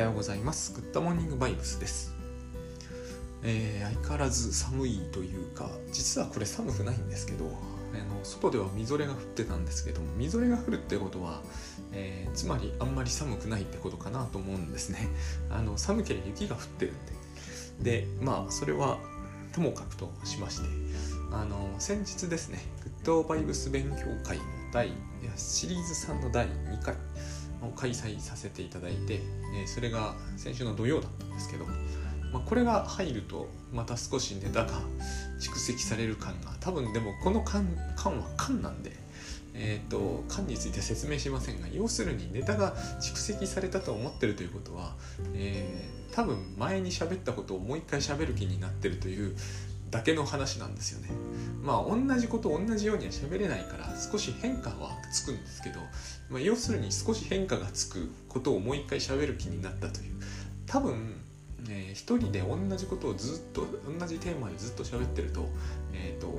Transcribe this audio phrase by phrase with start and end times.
[0.00, 0.72] はようございます。
[0.72, 2.14] グッドモーニングバイブスです。
[3.42, 11.42] えー、相変わらず寒いというか実はこれ寒くないんですけどあの外ではみぞれが降ってたんですけどもみぞれが降るってことは、
[11.92, 15.08] えー、つまりあんまり寒くないってことかなと思うんですね。
[15.50, 16.94] あの寒ければ雪が降ってるん
[17.82, 18.98] ででまあそれは
[19.52, 20.68] ともかくとしまして
[21.30, 24.92] あの先日ですねグッドバイブス勉強会の第
[25.36, 26.94] シリーズ3の第2回
[27.62, 29.20] を開催させていただいて、
[29.62, 31.66] えそれが先週の土曜だったんですけど、
[32.32, 34.80] まあ、これが入るとまた少しネタが
[35.40, 38.92] 蓄積される感が多分でもこの缶缶は缶なんで、
[39.54, 44.94] えーと、缶について説明しませんが要するにネタが蓄積されたと思ってるということは、
[45.34, 49.36] えー、多分前に喋ったことをもう一回喋る気になってるという
[49.90, 51.08] だけの話なんですよね。
[51.62, 55.80] まあ同じこと同じようには喋れないから少し変化はつくんですけど、
[56.30, 60.14] まあ、要するに少し変化がつくことをもう一回喋る気になったという。
[60.66, 61.20] 多分、
[61.68, 63.66] えー、一人で同じことをずっと
[63.98, 65.48] 同じテーマでずっと喋ってると,、
[65.92, 66.38] えーと、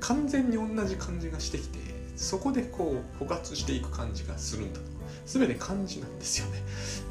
[0.00, 1.78] 完全に同じ感じがしてきて
[2.16, 4.86] そこでこう枯渇していく感じがするんだと。
[5.24, 6.62] 全て漢字なんですよね。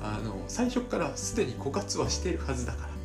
[0.01, 2.97] あの最初からすでに枯渇はしているはずだから。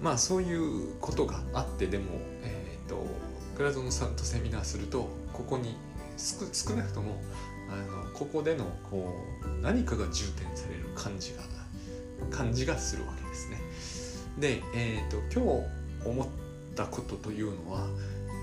[0.00, 2.04] まあそういうことがあってでも、
[2.42, 3.06] えーと、
[3.56, 5.76] 倉園さんとセミナーするとここに
[6.16, 7.20] 少なくとも
[7.68, 11.42] あのここでのこう何かが重点される感じが
[12.30, 13.60] 感じがするわけですね。
[14.38, 15.62] で、えーと、今
[16.04, 16.26] 日思っ
[16.74, 17.86] たことというのは、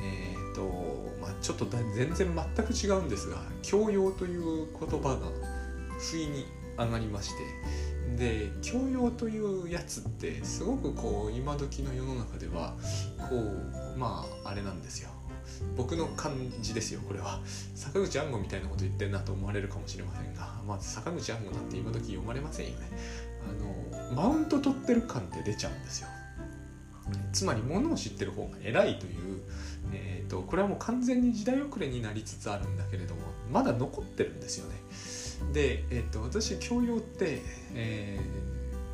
[0.03, 5.19] えーとまあ、ちょっと全然全く違うんですが教養という言葉が
[5.99, 6.45] 不意に
[6.77, 7.35] 上がりまして
[8.17, 12.75] で教養というやつってすごくこう今時の世の中では
[13.29, 15.09] こうまああれなんですよ。
[15.75, 17.39] 僕の感じですよこれは。
[17.75, 22.87] 坂口安吾みたいなこと言ってんなと思われるかもしれませんがまず坂口安吾なんて今時読まれませんよね。
[23.47, 26.07] あのマウント取ってる感って出ちゃうんですよ。
[27.31, 29.41] つまりものを知ってる方が偉いという、
[29.91, 33.21] えーと、これはもう完全に時代遅れになりつつあるんだけれども
[33.51, 34.75] まだ残ってるんですよね。
[35.51, 37.41] で、えーと、私教養って、
[37.73, 38.19] え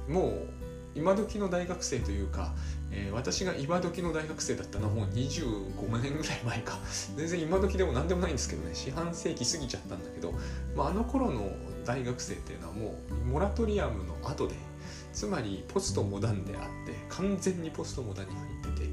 [0.08, 0.48] ー、もう
[0.96, 2.54] 今時の大学生というか、
[2.92, 6.80] えー、私が今時の大学生だったのはもう25年ぐらい前か。
[7.16, 8.72] 全然今時でも何でもないんですけどね。
[8.74, 10.34] 四半世紀過ぎちゃったんだけど、
[10.76, 11.52] まあ、あの頃の
[11.86, 14.56] 大学生っていうのはもうモラトリアムの後で
[15.14, 18.90] つまりポストモダンであって完全にポストモダンに入ってて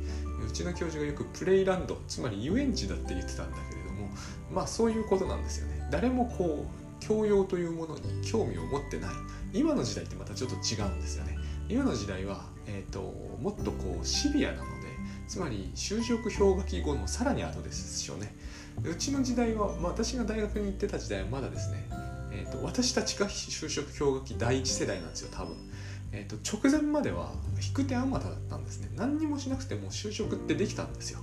[0.49, 4.09] うちの教授がよくプレイランドつまり遊園地だって言ってたんだけれども
[4.51, 5.89] まあそういうことなんですよね。
[5.91, 9.11] 誰もこう教養というものに興味を持ってない。
[9.53, 11.37] 今の時代ってまたちょっと違うんですよね。
[11.69, 13.01] 今の時代は、えーと、
[13.41, 14.87] もっとこうシビアなので
[15.27, 18.35] つまり就職氷河期後のさらに後ですよね。
[18.85, 21.89] うちの時代は、まあ、私が大学に行ってた時代はまだですね、
[22.31, 25.57] えーと、私たちが就職氷河期第一世代なんですよ多分、
[26.13, 28.89] えーと、直前までは引く手あまただったんですね。
[28.97, 31.21] 何にもしなくても就職ってできたんですよ。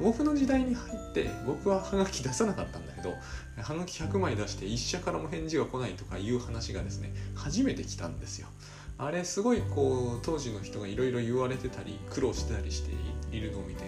[0.00, 3.14] 僕の時代に入って僕はハガキ出さなかったんだけど
[3.60, 8.48] ハガキ100枚出して一社からも返事が来ないとかいう話がですね初めて来たんですよ。
[8.96, 12.92] あれすごいこう当時の人がいろいろ言われてたり苦労してたりして
[13.34, 13.82] いるのを見て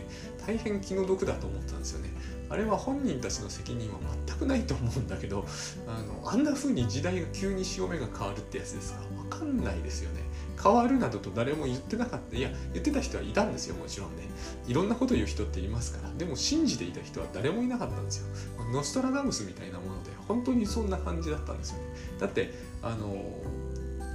[0.47, 2.11] 大変気の毒だと思ったんですよね。
[2.49, 5.47] あれは本人たちの責任は全くないと思うんだけど
[5.87, 9.01] あのあんな風に時代が急に潮目が変わるってやつですか？
[9.31, 10.23] 分かんないですよね。
[10.63, 12.37] 変わるなどと誰も言ってなかった。
[12.37, 14.29] いや言ってた人はいたんですよもちろんね。
[14.67, 16.15] いろんなこと言う人っていますから。
[16.15, 18.27] でも信じていた人は誰もいなかったんですよ。
[18.73, 21.85] ノストラダムスみたいなもので本当にそんな感じだったんですよね。
[22.21, 22.53] だって
[22.83, 23.25] あの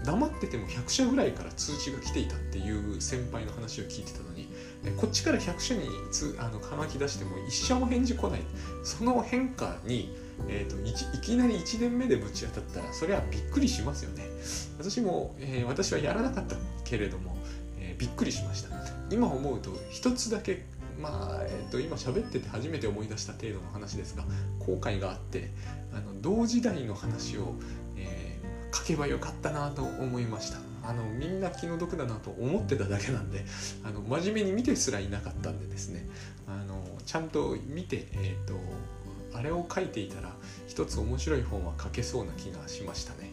[0.06, 4.48] 黙ってても100社ぐらいから通知が来ていたっていう先輩の話を聞いてたのに
[4.96, 8.42] こっちから100社につあのかまき出しても1社も返事来ない。
[8.84, 10.16] その変化に、
[10.48, 10.78] えーと、
[11.16, 14.26] いきなり1年目でぶち当たったらそれはびっくりしますよね。
[14.78, 17.36] 私も、えー、私はやらなかったけれども、
[17.80, 18.70] えー、びっくりしました。
[19.10, 20.66] 今思うと一つだけ
[21.02, 24.24] まあ、えーと、今喋ってて初めて思い出した程度の話ですが
[24.60, 25.52] 後悔があって
[25.94, 27.54] あの同時代の話を、
[27.96, 28.28] えー
[28.78, 30.60] 書けばよかったなと思いました。
[30.84, 33.44] あのみんな気の毒だなと思ってただけなんで
[33.84, 36.08] あの真面目に見てすらいなかったんでですね。
[36.48, 38.54] あのちゃんと見て、えーと、
[39.38, 40.34] あれを書いていたら
[40.68, 43.32] 一つ面白い本は書けそうな気がしましたね。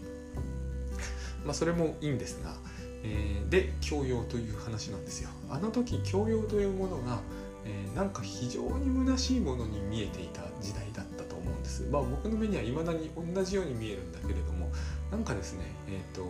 [1.45, 2.55] まあそれもいいんですが、
[3.03, 5.31] えー、で教養という話なんですよ。
[5.51, 7.21] あの時教養というものが、
[7.65, 11.83] えー、なんか非常に虚しいものに見えていた時代だったと思うんです。
[11.91, 14.71] まあ僕の目にはいまだに同じように見えるんだけれども
[15.11, 16.27] なんかですねえっ、ー、と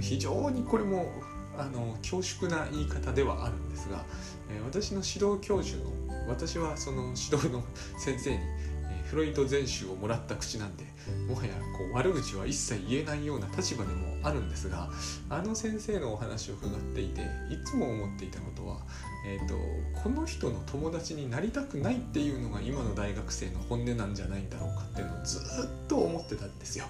[0.00, 1.06] 非常にこれも
[1.58, 4.04] あの恐縮な言い方ではあるんですが、
[4.50, 5.90] えー、私の指導教授の
[6.28, 7.62] 私はその指導の
[7.98, 8.38] 先生に、
[9.12, 10.86] フロイト全集をもらった口なんで
[11.28, 14.88] もはやこう悪口は一切言えないような立場でもあるんですが
[15.28, 18.78] あの先生のお話を伺っていていつも思っていたことは、
[19.26, 19.54] えーと、
[20.02, 25.42] この人の友達になりたくないっていうのが今の大学生の本音なんじゃないんだろうかっていうのをずっ
[25.88, 26.86] と思ってたんですよ。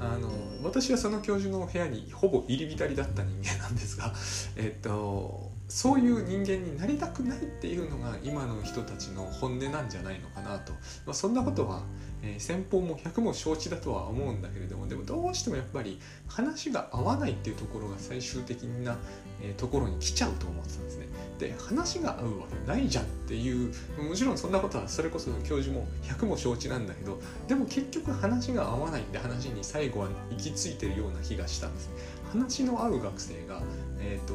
[0.00, 0.28] あの
[0.64, 4.12] 私はその教授の部屋にほぼ入り浸りだった人間なんですが、
[4.56, 10.72] えっ、ー、とそういう人間になりたくないっていうのが今の人たちの本音なんじゃないのかなと、
[11.06, 11.82] まあ、そんなことは、
[12.22, 18.96] えー、先方も100も承知だとは思うんだけれどもでもどうしてもやっぱり話が合わないっていうところが最終的な、
[19.40, 21.06] えー、ところに来ちゃうと思ってたんですね。
[21.38, 31.90] で話が合うわけないじゃんっていうもちろんそんなことはそれこそ教授も100も承知なんだけどでも結局話が合わないって話に最後は行き着いてるような気がしたんです。
[32.32, 33.62] 話の合う学生が、
[34.00, 34.34] えーと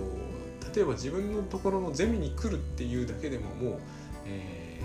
[0.75, 3.79] 例えば自分のところのゼミに来るっていうだけでももう、
[4.25, 4.81] え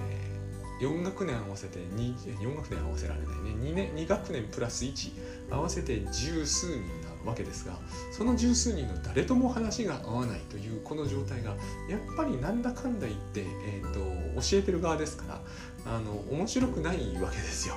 [0.80, 5.10] ー、4学年合わせて 2, 4学年合わせられないね 2, 年2学年プラス1
[5.50, 6.78] 合わせて十数人
[7.24, 7.74] なわけですが
[8.12, 11.50] その十数人の誰とも話が合わないというこの状態が
[11.88, 15.40] やっぱりなんだかんだ言って、えーと、教えてる側ですから
[15.86, 17.74] あの面白くないわけですよ。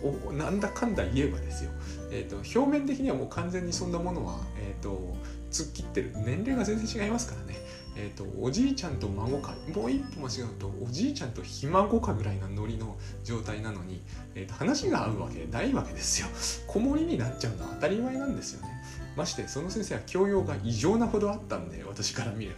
[0.00, 1.72] おなんだかんだ言えばですよ、
[2.12, 5.16] えーと、表面的にはもう完全にそんなものは、えーと
[5.50, 6.12] 突っ切ってる。
[6.14, 7.56] 年齢が全然違いますからね。
[7.96, 9.54] えーと、おじいちゃんと孫か。
[9.74, 14.02] もう一歩間違うとおじいちゃんとひ孫かぐらいなノリの状態なのに、
[14.34, 16.28] えーと、話が合うわけないわけですよ。
[16.66, 18.68] 子守になっちゃうのは当たり前なんですよね。
[19.16, 22.56] ましてその先生は教養が異常なほどあったんで私から見れば。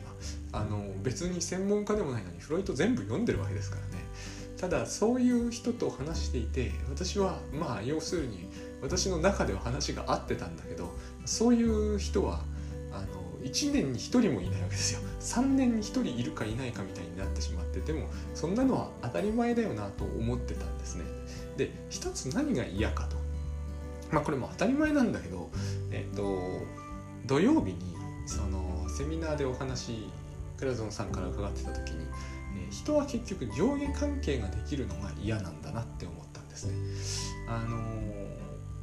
[0.53, 4.05] あの別に専門家でもないのにフロイト全部読んでるわけですからね。
[4.61, 8.47] ただそういう人と話していて私はまあ要するに
[8.83, 10.95] 私の中では話が合ってたんだけど
[11.25, 12.41] そういう人は
[13.43, 15.01] 1年に1人もいないわけですよ。
[15.21, 21.05] 3年に1人いるかいないかみたいになってしまってでもそんなのは当たり前だよなと思ってたんですね。
[21.57, 23.17] で一つ何が嫌かと。
[24.11, 25.51] まあこれも当たり前なんだけど
[25.91, 26.41] えっ、と
[27.27, 27.97] 土曜日に
[28.27, 30.09] そのセミナーでお話
[30.59, 32.05] クラゾンさんから伺ってた時に、
[32.69, 36.75] え人は結局上下関係ができるのが嫌なんだなって思ったんですね。
[37.49, 37.79] あの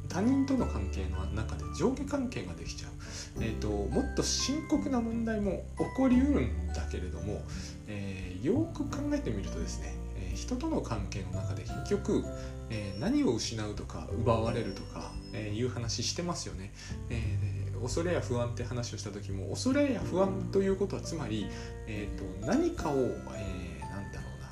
[0.08, 2.90] 他人との関係の中で上下関係ができちゃう。
[3.40, 7.42] えーと、もっと深刻な問題も起こりうるんだけれども、
[7.86, 12.24] えー、よく考えてみるとですね、えー、人との関係の中で結局、
[12.70, 16.72] えー、何を失うとか奪われるとか、えいう話してますよね、
[17.10, 17.38] え
[17.80, 21.46] 恐れや不安って話をした時も恐れや不安ということはつまり、
[21.86, 24.48] えーと、何かを、えー、なんだろうな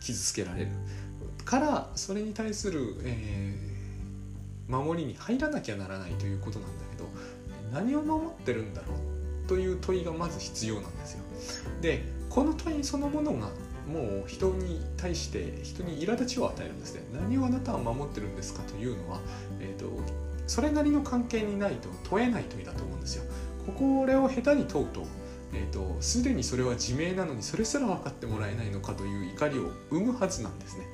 [0.00, 0.70] 傷つけられる。
[1.44, 3.76] からそれに対する、え
[4.68, 7.08] 守りに入らなきゃならないということなんだけど
[7.72, 8.94] 何を守ってるんだろ
[9.44, 11.24] うという問いがまず必要なんですよ。
[11.80, 13.48] でこの問いそのものが
[13.86, 17.02] もう人に対して人に苛立ちを与えるんですね。
[17.14, 19.20] 何をあなたは守ってるんですかというのは、
[19.60, 19.86] えーと、
[20.46, 23.24] それなりの関係にないと問えない問いだと思うんですよ。
[23.78, 25.06] これを下手に問うと
[25.52, 30.86] えーと、すでにそれは自明なのにそれすら分かってもらえないのかという怒りを生むはずなんですね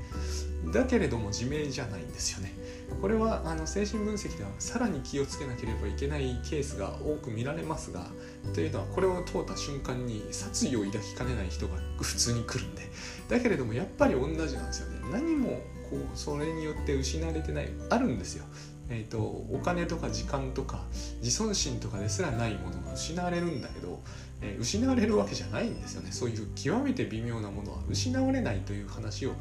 [0.73, 2.55] だけれども自明じゃないんですよね
[3.01, 8.07] これはあの精神分析ではさらに気をつけなければいけないケースが多く見られますが
[8.55, 12.83] というのはこれを通った瞬間に殺意を抱きかねない人が普通に来るんで。
[13.29, 15.01] だけれどもやっぱり同じなんですよね。
[15.11, 15.61] 何も
[15.91, 18.45] こうそれによって失われてないあるんですよ。
[18.91, 20.83] えーと、お金とか時間とか
[21.23, 24.01] 自尊心とかですらないものが失われるんだけど、
[24.43, 26.13] えー、失われるわけじゃないんですよね。
[26.13, 29.33] そういう極めて微妙なものは失われないという話を、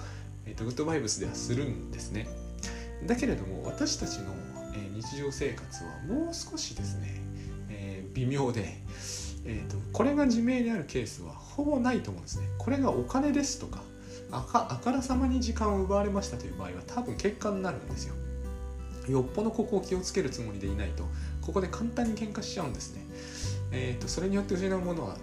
[0.45, 2.27] えーと、グッドバイブスではするんですね。
[3.05, 4.33] だけれども私たちの、
[4.75, 7.21] え、日常生活はもう少しですね、
[7.69, 8.77] え微妙で、
[9.45, 12.47] えーと、これが自明であるケースはほぼないと思うんですね。
[12.57, 13.81] これがお金ですとか
[14.31, 18.15] あかあからさまに時間を奪われましたという場合は多分結果になるんですよ。
[19.09, 21.03] よっぽどここを気をつけるつもりでいないと
[21.41, 23.01] ここで簡単に喧嘩しちゃうんですね、
[23.71, 25.17] えーと、それによって失うものは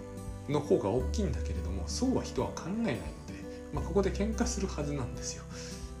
[0.49, 3.03] の方が大きいんだけれどもそうは人は考えないので、
[3.73, 5.43] まあ、ここで喧嘩するはずなんですよ。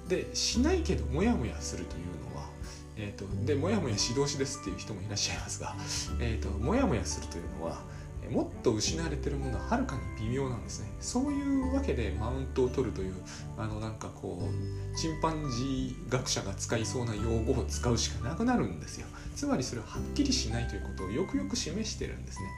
[0.09, 2.49] でしないけどモヤモヤするというのは、
[2.97, 5.75] えーと、でモヤモヤ指導しですっていう人もいらっしゃいますが、
[6.19, 7.81] えーとモヤモヤするというのは
[8.29, 10.91] もっと失われてるものははるかに微妙なんですね。
[10.99, 13.15] そういうわけでマウントを取るという
[13.57, 19.07] あのなんかこうチンパンジー学者が使いそうな用語を使うしかなくなるんですよ。
[19.35, 22.49] つまりそれははっきりしないということをよくよく示してるんですね。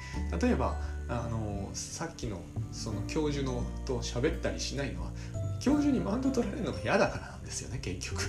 [0.42, 0.78] 例えば
[1.08, 2.42] あのさっきの
[2.72, 5.12] その教授のと喋ったりしないのは
[5.62, 8.24] 教授にマウント取られるのが嫌だからなんですよね結局。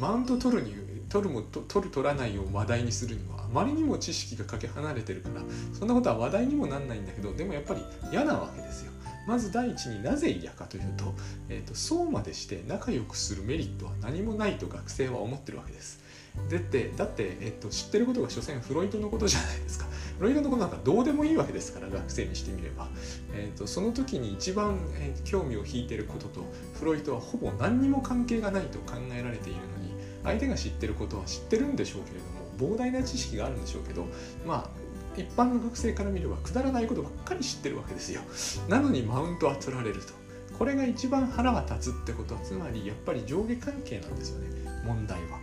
[0.00, 0.74] マウント取るに
[1.08, 8.92] 取るも取る取らないを話題にするにはあまりにも知識がかけ離れてるからそんなことは話題にもなんないんだけどでもやっぱり嫌なわけですよ。
[9.26, 11.14] まず第一になぜ嫌かというと,、
[11.48, 16.03] えーと、そうまでして仲良くするメリットは何もないと学生は思ってるわけです。
[16.48, 19.86] でってだって、えーと、知ってることが所詮フロイトのことじゃないですか。
[20.18, 22.88] フロイトのことなんかどうでもいいわけですから学生にしてみれば、
[23.32, 26.44] えーと、その時に一番、え、興味を引いてることと
[26.78, 32.20] フロイトはほぼ何にも関係がないと考えられているのに相手が知ってることは知ってるんでしょうけれ
[32.58, 34.06] ども膨大な知識があるんでしょうけど
[34.46, 34.84] まあ
[35.16, 38.20] 一般の学生から見ればくだらないことばっかり知ってるわけですよ。
[38.68, 40.12] なのにマウントは取られると。
[40.58, 44.48] これが一番腹が立つってことはつまりやっぱり上下関係なんですよね。
[44.84, 45.38] 問題は。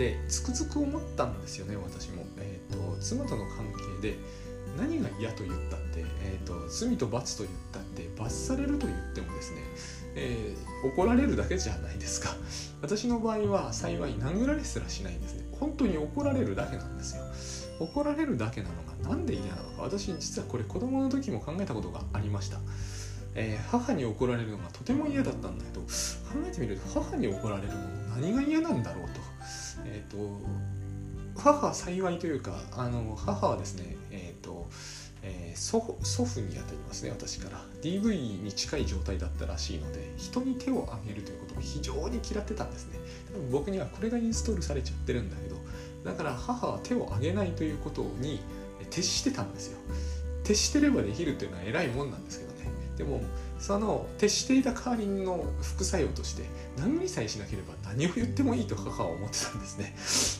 [0.00, 3.66] でつくづく思ったんですよね私も、えーと、妻との関
[4.00, 4.16] 係で
[4.78, 9.58] 何が嫌と言ったって、えーと、罪と罰と言ったって罰されると言ってもですね、
[10.14, 12.30] えー、怒られるだけじゃないですか。
[12.80, 15.44] 私の場合は幸い殴られすらしないんですね。
[15.60, 17.24] 本当に怒られるだけなんですよ。
[17.84, 19.82] 怒られるだけなのが何で嫌なのか。
[19.82, 22.58] 私実はこれ子供の時も考えたことがありました、
[23.34, 25.86] えー、母に怒られるのがとても嫌だったんだけど考
[26.46, 27.74] えてみると母に怒られるの
[28.16, 29.29] 何が嫌なんだろうと。
[29.84, 30.40] えっ、ー、と
[31.36, 34.68] 母は幸いというかあの母はですねえっ、ー、と
[35.22, 37.60] えー、祖祖父にあたりますね私から。
[37.82, 42.98] DV に近い状態だったらしいので人に手を挙げるということを非常に嫌ってたんですね。
[43.32, 45.56] 多分僕にはこれがインストールされちゃってるんだけど
[46.04, 48.40] だから母は手を挙げないということに
[48.90, 49.78] 徹してたんですよ。
[50.44, 52.70] 徹してればできるというのは偉いもんなんですけどね。
[52.96, 53.20] でも
[53.60, 56.44] その徹していた代わりの副作用として
[56.78, 59.94] 何にさえしなければ何を言ってもいいと母は思ってたんですね。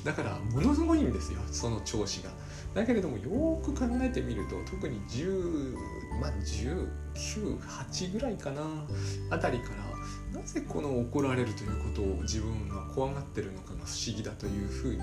[0.11, 2.31] だからものすごいんですよその調子が。
[2.75, 5.75] だけれどもよく考えてみると特に10
[6.21, 6.31] まあ
[7.15, 8.63] 198ぐらいかな
[9.29, 9.71] あたりか
[10.33, 15.01] らなぜこの怒られるということを自分が怖がってるのかが不思議だというふうに、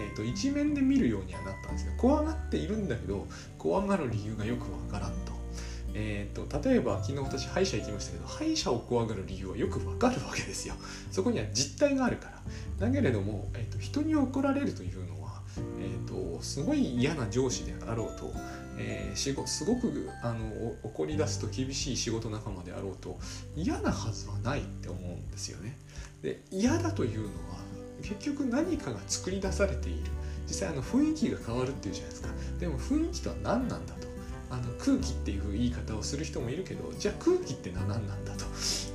[0.00, 1.94] えーと、一面で見るようにはなったんですね。
[1.98, 3.26] 怖がっているんだけど
[3.58, 5.37] 怖がる理由がよくわからんと。
[5.94, 10.74] えーと、例えば昨日私歯医者行きましたけど歯医者を怖がる理由はよくわかるわけですよ。
[11.10, 12.38] そこには実態があるから。
[12.86, 15.42] だけれども、えーと、人に怒られるというのは、
[15.80, 18.32] えー、とすごい嫌な上司であろうと
[18.78, 23.18] えー、仕事すごくあの怒り出すと厳しい仕事仲間であろうと
[23.56, 25.76] 嫌なはずはないって思うんですよね。
[26.22, 27.58] で嫌だというのは
[28.02, 30.10] 結局何かが作り出されている。
[30.46, 32.28] 実際あの雰囲気が変わるっていうじゃないですか。
[32.58, 34.07] でも雰囲気とは何なんだと。
[34.50, 38.44] あの空気っていう言い方をする人もいるけどじゃあ空気って何なんだと。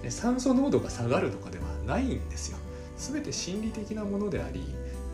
[0.10, 2.57] 酸素濃度が下がるとかではないんですよ。
[2.98, 4.63] 全て心理的なものであり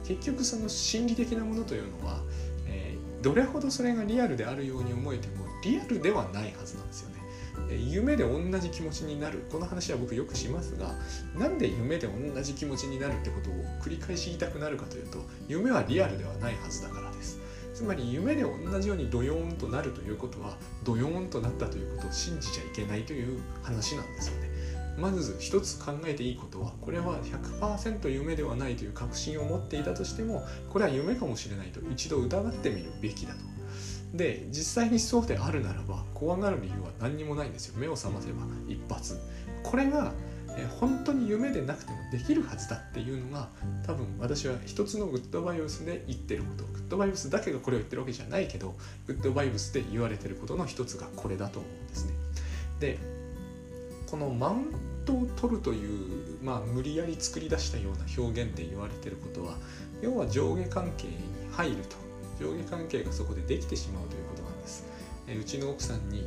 [0.03, 2.21] 結局その心理的なものというのは
[2.67, 7.19] えどれほどそれがリアルであるように思えてもリアルではないはずなんですよね。
[7.69, 9.43] 夢で同じ気持ちになる。
[9.51, 10.95] この話は僕よくしますが
[11.37, 17.08] なんで夢で同じ気持ちになるってことを繰り返し言いたくなるかというと夢はリアルではないはずだから。
[17.79, 24.49] つまり夢で同じようにドヨーンとなるということはドヨーンとなったということを信じちゃいけないという話なんですよね。
[24.97, 33.39] まず一つ考えていいことはこれは100%夢ではないという確信を持っていたとしてもこれは夢かもしれないと一度疑ってみるべきだと。
[34.13, 37.75] で実際にそうであるならば怖がる理由は何にもないんですよ。
[37.77, 39.17] 目を覚ませば一発。
[39.63, 40.11] これが
[40.59, 43.49] え本当に夢でなくてもできるはずだっていうのが
[43.85, 46.63] 多分私は一つのグッドバイブスで言ってること。
[46.65, 48.75] グッドバイブスだけがこれを言ってるわけじゃないけど
[49.07, 52.13] グッドバイブスで言われてることの一つがこれだと思うんですね。
[52.79, 52.99] で
[54.09, 54.65] このマウン
[55.05, 59.55] トを取るという、まあ、無理やり作り出したような表現で言われてることは
[60.01, 61.13] 要は上下関係に
[61.51, 62.09] 入ると。
[62.39, 64.85] 上下関係がそこでできてしまうということなんです。
[65.27, 66.23] えうちの奥さんに、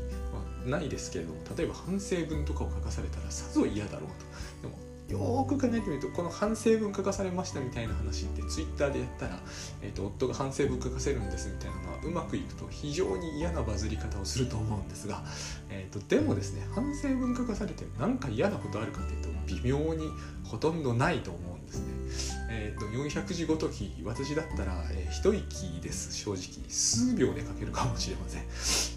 [0.67, 4.69] ないですけども例えば反省文とかを書かされたらさぞ嫌だろうと。
[4.69, 9.39] でもよーく考えてみるとこの反省文書かされましたみたいな話ってツイッターでやったら、
[9.83, 15.23] えーと、夫が反省文書かせるんですみたいなのはうまくいくと非常に嫌なバズり方をすると思うんですが、
[15.69, 20.09] えーと、でもですね反省文書かされて何か嫌なことあるかというと微妙に
[20.45, 22.42] ほとんどないと思うんですね。
[22.55, 28.43] えーと、400字ごとき私だったら、えー、一息です正直数秒で書けるかもしれません。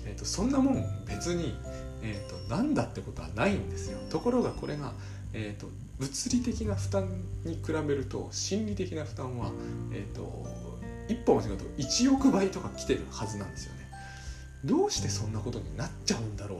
[0.06, 1.56] えー、とそんなもん別に、
[2.04, 3.98] えー、となんだってことはないんですよ。
[4.10, 4.94] ところがこれが
[5.38, 5.68] えーと、
[6.00, 7.10] 物理的な負担
[7.44, 9.52] に比べると心理的な負担は、
[9.92, 10.46] えーと、
[11.10, 13.82] 一歩間違うと1億倍とか来てるはずなんですよね。
[14.64, 16.60] どうしてそんなことになっちゃうんだろう、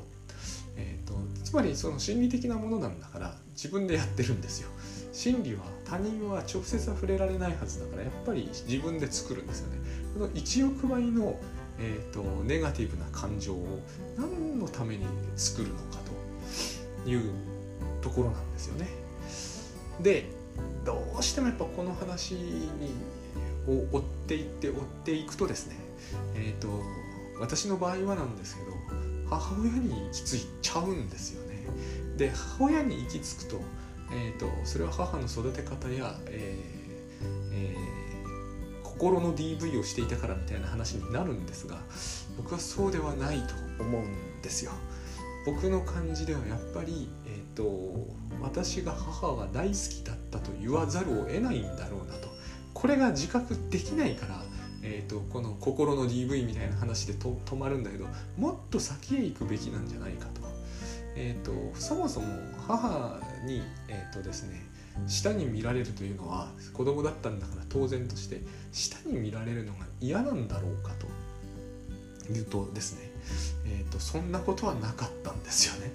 [0.76, 4.70] えーと、つまりその心理的なものなんだから自分でやってるんですよ。
[5.16, 9.78] 心理は他人は直接は触れられないはずだからやっぱり自分で作るんですよね。
[10.14, 11.40] この1億倍の、
[11.80, 13.82] えー、とネガティブな感情を
[14.18, 15.06] 何のために
[15.38, 16.00] 作るのか
[17.06, 17.32] という
[18.02, 18.90] ところなんですよね。
[20.02, 20.26] で
[20.84, 22.70] どうしてもやっぱこの話に
[23.68, 25.78] を追っていって追っていくとですね
[26.36, 26.68] えっ、ー、と
[27.40, 28.72] 私の場合はなんですけど
[29.30, 31.56] 母親に行き着いちゃうんですよね。
[32.18, 33.62] で母親に行き着くと,、
[34.12, 41.78] えーと、それは母の育て方や、えーえー、心の DV をしていたからみたいな話になるんですが
[42.38, 43.38] 僕はそうではない
[43.78, 44.72] と思うんですよ。
[45.46, 48.08] 僕の感じではやっぱり、えーと、
[48.42, 52.30] 私が母が大好きだったと言わざるを得ないんだろうなと
[52.74, 54.44] これが自覚できないから
[54.88, 58.06] えーと、この心の DV みたいな話でと止まるんだけど
[58.38, 60.42] もっと先へ行くべきなんじゃないかと,、
[61.16, 62.28] えーと、そもそも
[62.68, 64.66] 母に、えーとですね、
[65.08, 71.08] 下に見られるというのは子供だったんだから当然として下に見られるのが嫌なんだろうかと
[72.30, 73.12] 言うとですね、
[73.66, 75.92] えーと、そんなことはなかったんですよね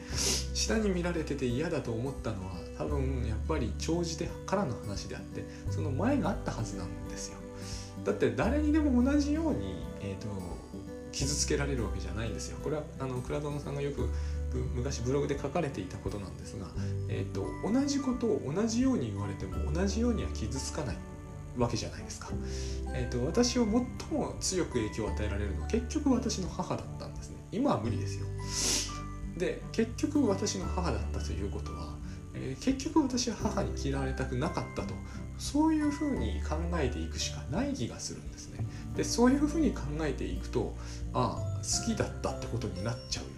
[0.55, 7.39] 下に見られてて嫌だと思ったのは多分やっぱり長じてからの話であってその前があったはずなんですよ
[8.05, 10.29] だって誰にでも同じように、えーと、
[11.13, 12.59] 傷つけられるわけじゃないんですよ。
[12.63, 14.09] これはあの倉園さんがよく
[14.59, 16.67] 昔ブログで書かれていたことなんですが、
[17.09, 20.97] えーと、同じことを同じように言われても同じようには傷つかない
[21.57, 22.29] わけじゃないですか。
[22.95, 23.73] えーと、私を最
[24.11, 27.37] も強く影響を与えられるのは結局私の母だったんですね。
[27.53, 28.27] 今は無理ですよ。
[29.39, 31.95] で結局私の母だったということは、
[32.35, 34.95] えー、結局私は母に嫌われたくなかったと
[35.39, 38.67] そういうふうに考えていくしかない気がするんですね。
[38.97, 40.75] でそういうふうに考えていくと
[41.13, 43.31] ああ好きだったってことになっちゃうよ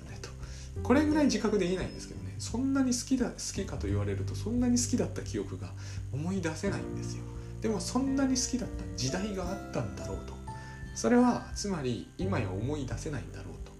[0.82, 5.68] これぐらい自覚できないんですけどねそんなに好きだ好きかと言われるとそんなに好きだった記憶が
[6.12, 7.24] 思い出せないんですよ。
[7.60, 10.34] でもそんなに好きだった時代があったんだろうと
[10.96, 13.72] それはつまり今や思い出せないんだろうと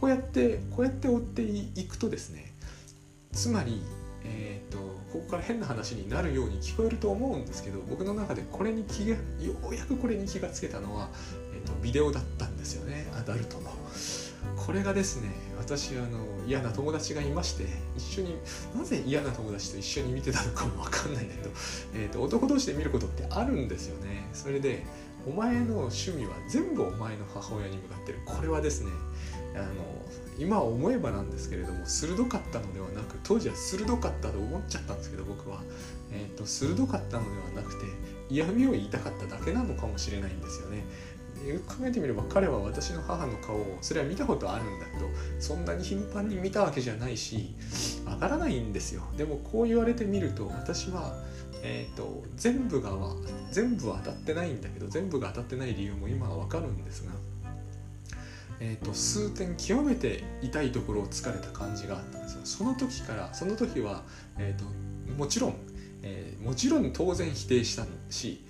[0.00, 2.52] こうやってこうやって追っていくとですね
[3.32, 3.82] つまり
[4.24, 4.78] えーと、
[5.12, 9.18] ここから変な話になるように聞こえると思うんですけど僕の中でこれに気がよ
[9.70, 11.08] うやくこれに気がつけたのは、
[11.54, 13.72] えーと、ビデオだったんですよねアダルトの。
[14.68, 17.64] これがですね私あの嫌な友達がいまして
[17.96, 18.36] 一緒に
[18.76, 21.50] なぜ嫌な友達と一緒に見てたのかも分かんないんだけど、
[21.94, 24.28] えーと男同士で見ることってあるんですよね。
[24.34, 24.84] それで
[25.26, 28.90] お前の趣味は全部お前の母親に向かってるこれはですね
[29.54, 29.66] あの
[30.38, 35.62] 今思えばなんですけれども鋭かったのではなく当時は鋭かったと思っちゃったんですけど僕は、
[36.12, 37.86] えーと、鋭かったのではなくて
[38.30, 40.84] 嫌味を言いたかっただけなのかもしれないんですよね。
[41.46, 47.54] よく考えてみれば彼は私の母の顔をそれは見たことあるんだけどそんなに頻繁に見たわけじゃないし
[48.04, 49.02] わからないんですよ。
[49.16, 51.14] でもこう言われてみると私は、
[51.62, 52.90] えーと全部が
[53.50, 57.12] 全部は当たってないんだけど全部が当たってない理由も今はわかるんですが
[58.60, 62.40] えーと、数点極めて痛いところを突かれた感じがあったんですよ。
[62.44, 64.02] その時からその時は、
[64.36, 64.64] えーと、
[65.16, 65.54] もちろん、
[66.02, 68.44] えー、もちろん当然否定したし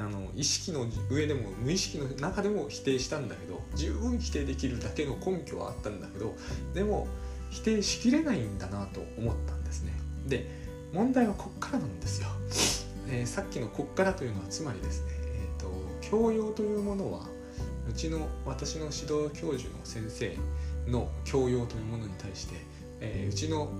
[0.00, 6.34] あの意識の上でも無意識の中でも否定したんだけど十分否定できるだけの根拠はあったんだけど
[6.74, 7.06] でも
[7.50, 9.92] 否定しきれないんだなと思ったんですね。
[10.26, 10.50] で
[10.92, 12.28] 問題はこっからなんですよ、
[13.08, 17.20] えー、さっきのこっからというのはつまりですね、えーと教養というものは
[17.88, 20.36] うちの私の指導教授の先生
[20.88, 22.54] の教養というものに対して、
[23.00, 23.70] えー、うちの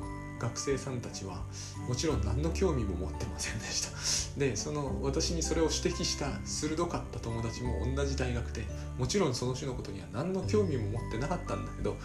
[0.41, 1.43] 学生さんたちは
[1.89, 4.39] もちろん何の興味も持ってませんでした。
[4.41, 8.67] でその私にそれを指摘した鋭かった友達も同じ大学で
[8.99, 11.97] もちろんその種のことには何の興味も持ってなかったんだけど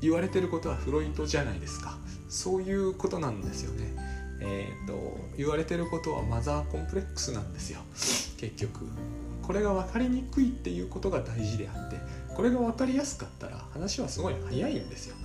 [0.00, 1.98] 言われてることはフロイトじゃないですか。
[2.28, 3.94] そういうことなんですよね。
[4.40, 7.80] えーと、と言われてることはマザーコンプレックスなんですよ。
[8.36, 8.86] 結局。
[9.46, 11.98] これが分かりにくいっていうことが大事であって
[12.34, 15.16] これが分かりやすかったら話はすごい早いんですよ。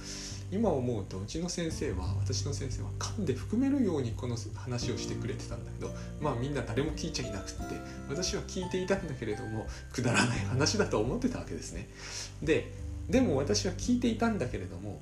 [0.52, 7.54] 今思うとうちの先生は私の先生は噛んで含めるようにこの話をしてくれてたんだけどまあみんな誰も聞いちゃいなくって
[8.10, 11.88] 私は聞いていたんだけれどもくだらない話だと思ってたわけですね
[12.42, 12.72] で
[13.10, 15.02] でも私は聞いていたんだけれども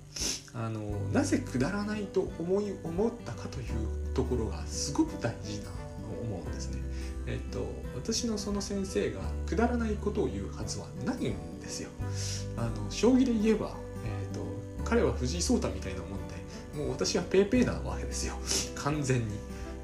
[0.54, 0.80] あの
[1.12, 5.70] なぜくだらないと思い思ったかというところがすごく大事な
[6.24, 6.88] 思うんですね
[7.28, 7.60] えっと、
[7.94, 11.90] 私のその先生がくだらないことを言うはずはないんですよ。
[12.56, 13.76] あの将棋で言えば、
[14.88, 16.36] 彼は藤井聡太みたいなもんで
[16.78, 18.36] もう私はペーペーなわけですよ。
[18.76, 19.36] 完全に。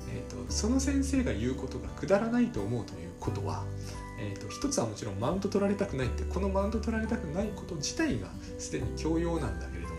[0.10, 3.66] えっと、その先生が言うことがくだらないと思うということは、
[4.20, 8.28] えーと、一つはもちろんマウント取られたくないってこのマウント取られたくないこと自体が
[8.60, 9.96] すでに教養なんだけれども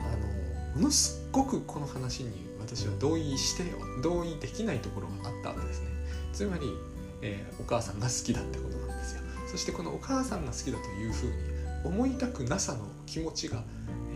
[0.00, 3.64] あのものすごくこの話に私は同意して
[4.02, 5.88] 同意できないところがあったわけですね。
[6.32, 6.72] つまり、
[7.20, 9.22] えー、お母さんが好きだってことなんですよ。
[9.46, 11.55] そしてこのお母さんが好きだというふうに
[11.86, 13.62] 思いたくなさの気持ちが、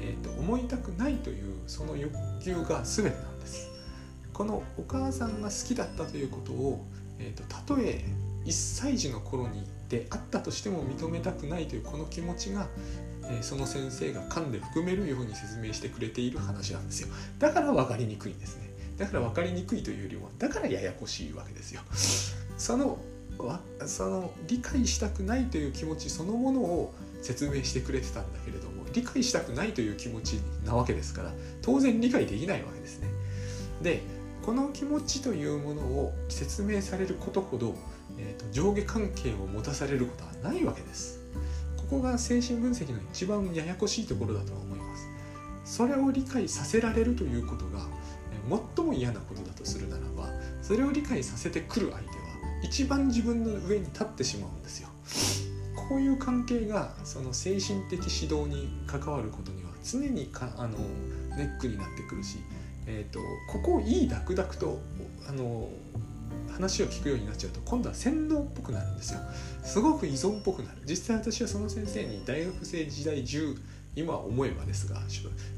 [0.01, 3.71] えーと、思いたくないというその欲求が全てなんです。
[4.33, 6.85] このお母さんが好きだったということを、
[7.19, 8.05] えーと、たとえ
[8.47, 12.69] 1歳児の頃にであったとしても認めたくないというこの気持ちが、
[13.29, 17.09] えその先生が噛んで含めるように説明してくれている話なんですよ。
[17.39, 18.71] だから分かりにくいんですね。
[18.97, 21.83] だから分かりにくいというよりもだからややこしいわけですよ。
[22.57, 22.99] その
[23.87, 33.09] その理解したくないという気持ちそのものを説明してくれてたんだけれども理解したくないという気持ちなわけですから当然理解できないわけですね。
[33.83, 34.03] で
[34.43, 37.75] この気持ちというものを説明されることほど、
[38.19, 41.21] えーと、上下関係を持たされることはないわけです。
[41.77, 45.09] ここが精神分析の一番ややこしいところだと思います。
[45.65, 47.87] それを理解させられるということが
[48.77, 50.29] 最も嫌なことだとするならば
[50.63, 52.15] それを理解させてくる相手は
[52.63, 54.89] 一番自分の上に立ってしまうんですよ。
[55.91, 60.79] こういう関係がその精神的指導に関わることには常にかあの
[61.37, 62.39] ネックになってくるし、
[62.87, 63.19] えーと、
[63.51, 64.79] ここをいいダクダクと
[65.29, 65.69] あの
[66.53, 69.21] 話を聞くようになっちゃうと今度は洗脳っぽくなるんですよ。
[69.65, 70.79] すごく依存っぽくなる。
[70.85, 73.57] 実際私はその先生に大学生時代中
[73.97, 75.01] 今思えばですが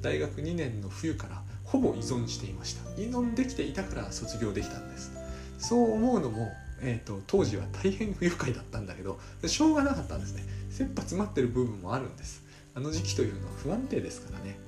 [0.00, 2.90] 大学2年の冬からほぼ依存していました。
[2.98, 5.12] 依存できていたから卒業できたんです。
[5.58, 6.50] そう思うのも
[6.82, 10.44] えーと、当時は大変不愉快だったんだけどしょうがなかったんですね。
[10.70, 12.42] 切羽詰まってる部分もあるんです。
[12.74, 14.58] あの時期というのは不安定ですからね。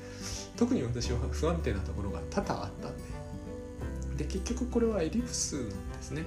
[0.57, 3.05] 特に私は不安定なところが多々あったんで。
[4.16, 6.22] で結局これはエリプスなんですね。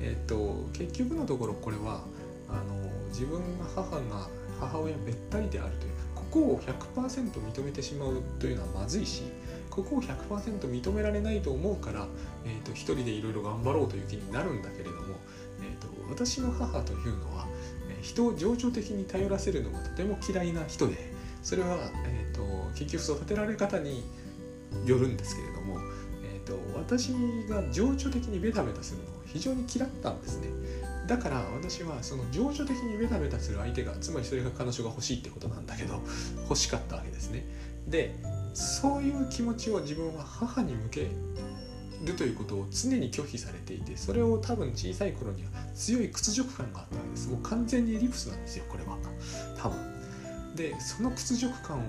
[0.00, 2.04] えっ、ー、と結局のところこれは
[2.48, 4.28] あの自分が母が
[4.60, 9.22] 母親べったりであるというここを100%認めてしまうというのはまずいし
[9.72, 12.06] ここを100%認められないと思うから、
[12.44, 15.16] えーと、一人でいろいろ頑張ろうという気になるんだけれども、
[16.12, 17.46] 私の母というのは、
[18.02, 22.42] 人を情緒的に頼らせるのがとても嫌いな人でそれは、えーと、
[22.74, 24.04] 結局育てられ方に
[24.84, 25.78] よるんですけれども、
[26.24, 27.08] えー、と私
[27.48, 30.48] が情緒的にベタベタするのを非常に嫌ったんですね。
[31.08, 36.00] だから私はその情緒的にベタベタする相手がつまりそれが彼女が欲しいってことなんだけど
[36.44, 37.44] 欲しかったわけですね。
[37.88, 38.14] で
[38.54, 41.08] そういう気持ちを自分は母に向け
[42.04, 47.28] るということを常に拒否されていてそれを多分小さい頃には強い屈辱感があったわけです。
[47.28, 48.96] もう完全にエリプスなんですよこれは。
[49.56, 49.78] 多分。
[50.56, 51.82] でその屈辱感を、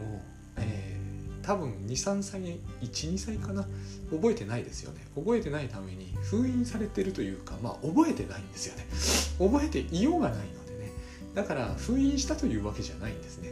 [0.57, 2.41] えー、多分23歳
[2.81, 3.67] 12歳かな？
[4.11, 5.01] 覚えてないですよね。
[5.15, 8.85] 覚えてないために封印されてるというかまあ覚えてないんですよね。
[9.39, 10.91] 覚えていようがないのでね。
[11.33, 13.51] だから封印したというわけじゃないんですね。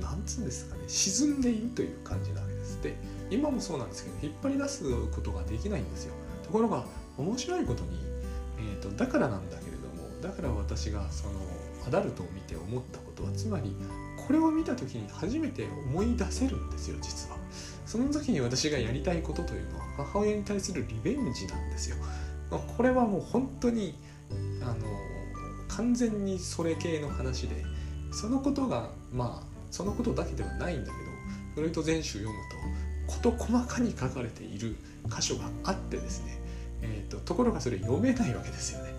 [0.00, 0.82] なんつうんですかね。
[0.88, 2.82] 沈んでいるという感じなわけです。
[2.82, 2.94] で
[3.32, 6.14] 今もそうなんですけど引っ張り出すことができないんですよ。
[6.44, 6.84] ところが
[7.16, 7.98] 面白いことに、
[8.58, 11.32] えーと、だからなんだけれどもだから私がその
[11.86, 13.74] アダルトを見て思ったことはつまり
[14.26, 17.36] これを見た時に初めて思い出せるんですよ実は。
[17.86, 21.96] その時に私がやりたいことというのは母親に対するリベンジなんですよ。
[22.76, 23.94] これはもう本当に
[24.62, 24.74] あの
[25.68, 27.64] 完全にそれ系の話で
[28.12, 31.12] そのことがまあそのことだけではないんだけど
[31.54, 32.56] フロイト全集読むと
[33.12, 34.76] 事細かに書かれている
[35.08, 36.38] 箇所があってですね、
[36.82, 38.92] えーと、ところがそれ読めないわけですよね。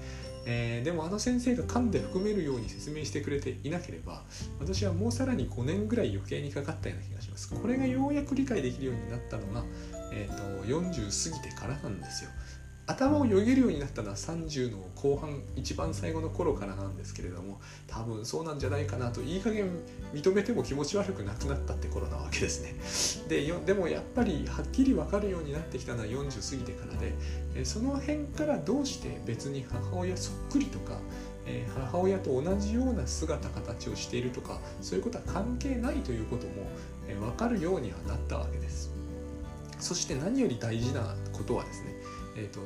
[0.45, 4.23] えー、でもあの先生が噛んで含めるように説明してくれていなければ
[4.59, 9.63] 私はもうさらに5年ぐらい余計にかかったような気がしますこれがようやく理解できるようになったのが、
[10.11, 12.29] えーと40過ぎてからなんですよ
[12.85, 19.69] 頭をよぎるようになったのは30の後半一番最後の頃からなんですけれども多分そうなんじゃないかなといい加減
[20.13, 23.27] 認めても気持ち悪くなくなったって頃なわけですね。
[23.29, 26.99] ででもやっぱりはっきり分かるようになってきたのは40過ぎてから
[27.55, 30.99] でその辺からどうして別に母親そっくりとか
[31.45, 36.51] え母親と同じような姿形をしているとかそういうことは関係ないということも、
[37.07, 38.91] え分かるようにはなったわけです。
[39.79, 41.92] そして何より大事なことはですね
[42.35, 42.59] えーと、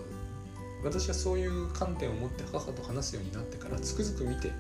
[0.84, 4.52] 私はそういう観点を持って母と話すようになってからつくづく見て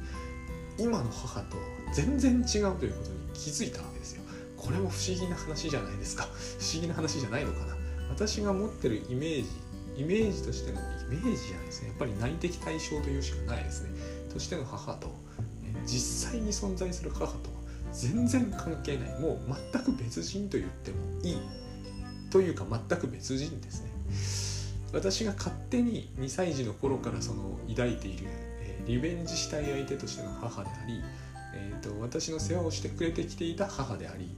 [0.77, 1.57] 今の母と
[1.93, 4.21] 全然違うということに気づいたわけですよ。
[4.57, 6.23] これも不思議な話じゃないですか。
[6.23, 6.27] 不
[6.73, 7.77] 思議な話じゃないのかな。
[8.09, 9.49] 私が持ってるイメージ、
[9.97, 11.89] イメージとしてのイメージじゃないですね。
[11.89, 13.89] やっぱり内的対象というしかないですね。
[14.33, 15.09] としての母と、
[15.85, 17.49] 実際に存在する母と
[17.91, 19.19] 全然関係ない。
[19.19, 21.37] もう全く別人と言ってもいい。
[22.29, 23.91] というか全く別人ですね。
[24.93, 28.26] 私が勝手に2歳児の頃からその抱いている、
[28.62, 31.02] えー、リベンジしたい相手としての母であり、
[31.54, 34.30] えーと、私の世話をしてくれてきていた母であり、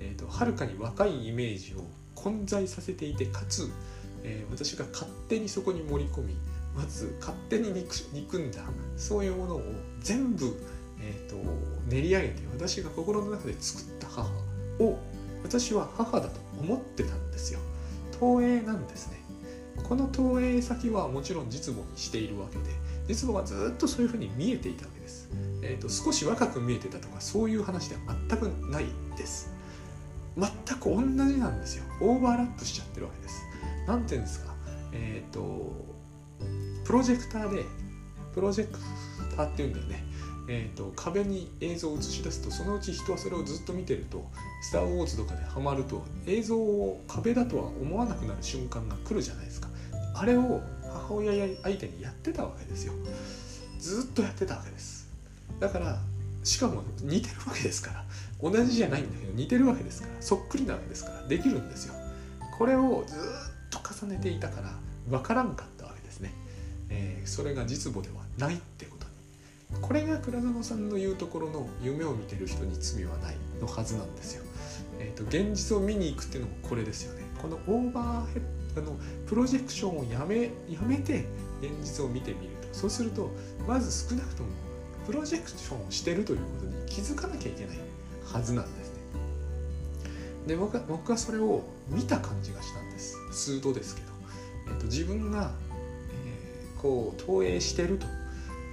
[0.00, 3.70] えーと、はるかに若いイメージを混在させていてかつ、
[4.22, 6.36] えー、私が勝手にそこに盛り込み
[6.76, 7.72] まず勝手に
[8.12, 8.62] 憎んだ
[8.96, 9.62] そういうものを
[10.00, 10.60] 全部、
[11.00, 11.36] えーと
[11.88, 14.28] 練り上げて私が心の中で作った母
[14.80, 14.98] を
[15.42, 17.60] 私は母だと思ってたんですよ。
[18.18, 19.18] 投影なんですね。
[19.82, 22.64] この投影先はもちろん実母にしているわけで
[23.08, 25.28] 実母がずっとそういうふうに見えていたわけです、
[25.62, 29.52] えーと、少し若く見えてたとかそういう話では全くないです。
[30.36, 31.84] 全く同じなんですよ。
[32.00, 33.42] オーバーラップしちゃってるわけです。
[33.86, 34.52] 何て言うんですか？
[34.92, 35.72] えっ、ー、と
[36.84, 37.64] プロジェクターで
[38.34, 38.78] プロジェク
[39.36, 40.04] ターっていうんだよね。
[40.46, 44.28] えーと、壁に映像を映し出すとそのうち人はそれをずっと見てると
[44.60, 49.63] 「スター・ウォーズ」とかでハマると映像を壁だとは思わなくなる瞬間が来るじゃないですか。
[50.14, 52.94] あれを母親相手にやってたわけですよ。
[53.78, 55.08] ずっとやってたわけです。
[55.60, 55.98] だから
[56.42, 58.04] しかも似てるわけですから。
[58.42, 60.14] 同じじゃないんだけど似てるわけですから。
[60.20, 61.26] そっくりなわけですから。
[61.26, 61.94] できるんですよ。
[62.58, 63.18] これをずっ
[63.70, 64.72] と重ねていたから
[65.08, 66.32] 分からんかったわけですね、
[66.88, 69.80] えー、それが実母ではないってことに。
[69.80, 74.44] これが倉園さんの言うところの夢を見てる人に罪はないのはずなんですよ、
[75.00, 77.23] えーと、現実を見に行くっていうのもこれですよね。
[77.44, 78.42] このオーバーヘッ
[78.74, 81.26] ドのプロジェクションをやめやめて
[81.60, 82.68] 現実を見てみると。
[82.72, 83.30] そうすると
[83.68, 84.48] まず少なくとも
[85.06, 87.76] プロジェクションをしてるということに気づかなきゃいけない
[88.24, 89.00] はずなんですね。
[90.46, 93.18] で僕は僕はそれを見た感じがしたんです。
[93.30, 94.08] 数度ですけど、
[94.68, 95.52] えーと、自分が、
[96.24, 98.06] えー、こう投影してると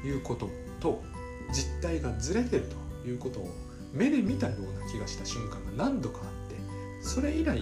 [0.07, 1.03] いうことと
[1.51, 2.63] 実態がずれてる
[3.03, 3.49] ということを
[3.91, 6.55] 目で見たような気がした瞬間が何度かあって
[7.01, 7.59] それ以来、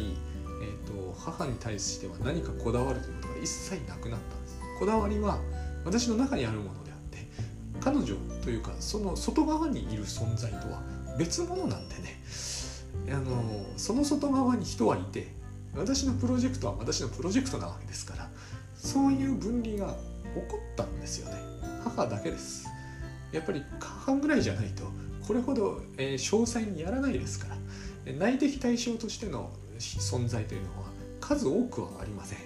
[0.61, 4.59] えーと、母に対しては何かこだわるということが一切なくなったんです。
[4.79, 5.39] こだわりは
[5.85, 7.27] 私の中にあるものであって
[7.79, 10.81] 彼女というかその外側にいる存在とは
[11.17, 12.19] 別物なんでね。
[13.11, 15.27] あのその外側に人はいて
[15.75, 18.29] 私のプロジェクトは私のプロジェクトなわけですから
[18.75, 21.39] そういう分離が起こったんですよね。
[21.83, 22.67] 母だけです。
[23.31, 24.83] やっぱり母ぐらいじゃないと
[25.27, 27.47] これほど、え、詳細にやらないですか
[28.05, 30.89] ら内的対象としての存在というのは
[31.19, 32.39] 数多くはありません、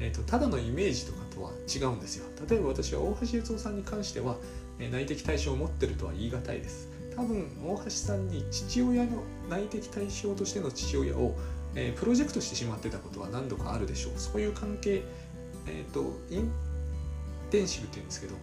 [0.00, 2.26] えーと、ただのイメージとかとは違うんですよ。
[2.48, 4.36] 例えば私は大橋悦夫さんに関しては
[4.78, 6.88] 内的対象を持ってるとは言い難いです。
[7.16, 11.36] 多分大橋さんに父親の内的対象としての父親を、
[11.74, 14.12] えー、プロジェクトしてしまってたことは何度かあるでしょう。
[14.16, 15.02] そういう関係、
[15.66, 16.52] えっ、ー、とイン
[17.50, 18.34] テンシブっていうんですけど、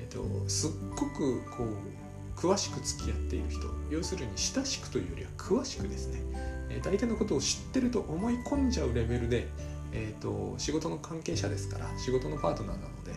[0.00, 6.22] えーと、すっごくこう詳しく付き合っている人要するに親しくというよりは詳しくですね、
[6.70, 9.48] え、相手のことを知ってると思い込んじゃうレベルで、
[9.92, 13.12] えーと、仕事の関係者ですから仕事のパートナーなので、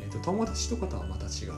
[0.00, 1.52] えーと、友達とかとはまた違う、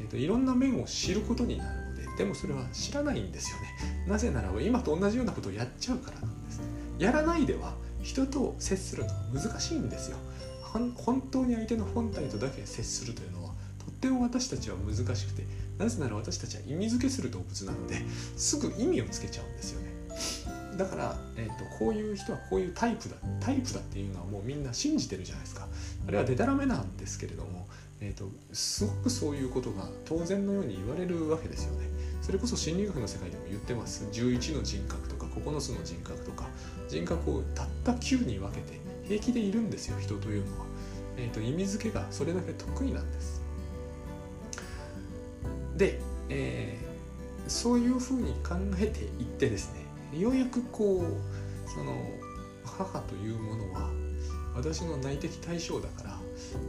[0.00, 4.06] えー、といろんな面を知ることになるのででもそれは知らないんですよね。
[4.06, 6.60] なぜならば今と同じようなことをやっちゃうからなんです。
[6.98, 10.18] やらないでは人と接するのは難しいんですよ。
[10.96, 15.46] 本当に相手の本体とだけ接するというのはとっても私たちは難しくて
[15.78, 18.02] なぜなら私たちは意味付けする動物なので
[18.36, 20.53] すぐ意味をつけちゃうんですよね。
[20.76, 25.66] だから、えーと、こういう人はこういうタイプだタイプだっていうのはもうみんな信じてるじゃないですか。
[26.06, 27.66] あれはデタラメなんですけれども、
[28.00, 31.88] えーとすごくそういうことが当然のように言われるわけですよね。
[32.22, 34.04] それこそ心理学の世界でも言ってます。
[34.12, 36.48] 11の人格とか9つの人格とか。
[36.88, 40.66] 人格をたった9に分けて平気でいるんですよ人というのは、
[41.16, 43.42] えーと、意味付けがそれだけ得意なんです。
[45.76, 49.83] で、えー、そういうふうに考えていってですね
[50.20, 51.92] ようやくこうその
[52.64, 53.90] 母というものは
[54.54, 56.18] 私の内的対象だから、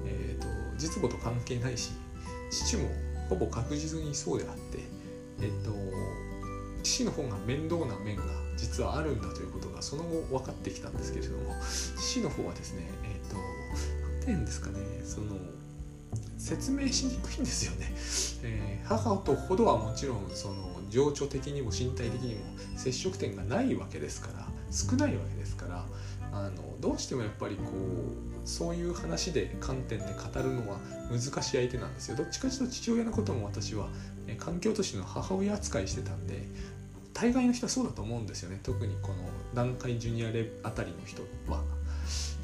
[0.06, 1.92] えーと実母と関係ないし
[2.50, 2.90] 父も
[3.30, 4.80] ほぼ確実にそうであって
[5.42, 5.72] えっと
[6.84, 8.24] 父の方が面倒な面が
[8.58, 11.56] 実はあるんだということがその後分かってきたんですけれども
[11.98, 15.36] 父の方はですねえっと何て言うんですかねその
[16.38, 17.92] 説明しにくいんですよね、
[18.44, 22.42] えー、母とほどはもちろんその情緒的にも身体的にも
[22.76, 25.86] 接触点がないわけですから少ないわけですから
[26.32, 30.78] あのどうしてもやっぱりこうそういう話で観点で語るのは
[31.10, 32.18] 難しい相手なんですよ。
[32.18, 33.88] どっちかというと父親のことも私は
[34.38, 36.48] 環境都市の母親扱いしてたんで
[37.14, 38.60] 大概の人はそうだと思うんですよね。
[38.64, 39.16] 特にこの
[39.54, 41.64] 南海ジュニアレあたりの人は。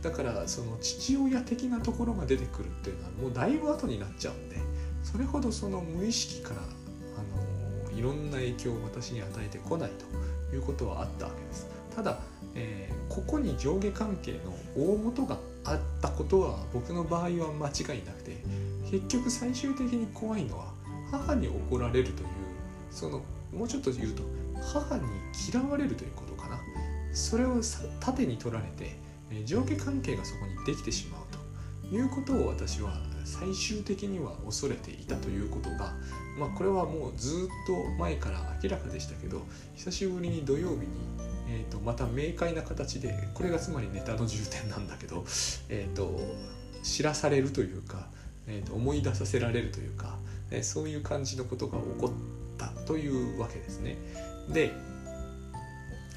[0.01, 4.57] だからその父親的なところが出てくるっていうのはもうだいぶ後になっちゃうんで
[5.03, 7.50] それほどその無意識からあの
[7.95, 9.89] いろんな影響を私に与えてこない
[10.49, 11.67] ということはあったわけです。
[11.95, 12.19] ただ、
[12.55, 18.37] えー、ここに上下関係の大元があったことは僕の場合は間違いなくて
[18.89, 20.73] 結局最終的に怖いのは
[21.11, 22.27] 母に怒られるという
[22.89, 23.21] その
[23.53, 24.23] もうちょっと言うと
[24.61, 25.03] 母に
[25.51, 26.59] 嫌われるということかな。
[27.13, 27.61] それを
[27.99, 28.95] 縦に取られて
[29.45, 31.40] 上下関係がそこにできてしまうと。
[31.91, 32.93] いうことを私は
[33.25, 35.93] 最終的には恐れていたということが、
[36.39, 39.41] まあ、これはもうずっと前から明らかでしたけど
[39.75, 40.87] 久しぶりに土曜日に、
[41.49, 45.25] えー、とまた明快な形でこれがつまりネタの重点なんだけど、
[45.69, 46.19] えー、と
[46.81, 48.07] 知らされるというか、
[48.47, 50.17] えー、と思い出させられるというか、
[50.49, 53.97] えそういう感じのことが起こったというわけですね。
[54.49, 54.73] で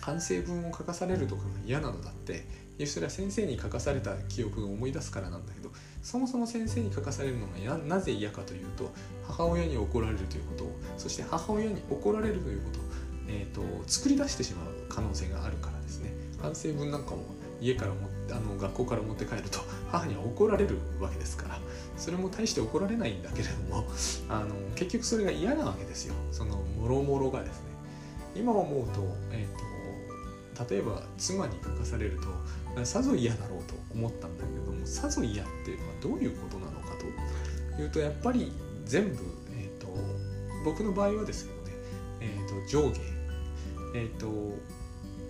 [0.01, 2.47] 反省文を書かされるとかが嫌なのだって
[2.87, 5.71] それは先生に書かされた記憶を思い出すからなんだけど
[6.03, 8.93] そもそも先生に書かされるのがなぜ嫌かというと
[9.27, 10.65] 母親に怒られるということ
[10.99, 12.81] そして母親に怒られるということ、
[13.29, 16.13] えーと、作り出してしまう可能性があるからですね。
[16.41, 17.25] 反省文なんかも
[17.61, 17.97] 家からも
[18.31, 19.61] あの学校から持って帰ると
[19.91, 21.59] 母には怒られるわけですから
[21.97, 23.87] それも大して怒られないんだけれども
[24.29, 26.15] あの結局それが嫌なわけですよ。
[26.33, 27.75] そのもろもろがですね。
[28.37, 32.27] 今思うと,、えーと、例えば妻に書かされると
[32.83, 37.05] さぞ嫌だろうと思ったんだけどもさぞ嫌っていうのはどういうことなのかと。
[37.83, 38.53] いうとやっぱり
[38.85, 39.25] 全部、
[39.57, 39.89] えーと、
[40.65, 41.73] 僕の場合はですけどね、
[42.21, 43.01] えーと、上下、
[43.95, 44.57] えーと、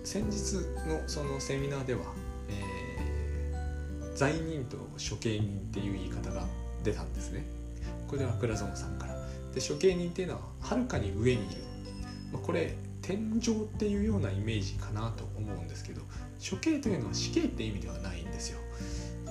[0.04, 0.56] 先日
[0.88, 2.00] のそのセミナーでは、
[2.48, 6.44] えー、罪人と処刑人っていう言い方が
[6.82, 7.44] 出たんですね。
[8.08, 9.14] これは倉園さんから。
[9.54, 11.62] で処刑人っていうのははるかに上にいる、
[12.32, 12.74] まあ、これ
[13.06, 16.00] 天井っていうようなイメージかなと思うんですけど
[16.38, 18.58] 処刑というのは死刑って意味ではないんですよ。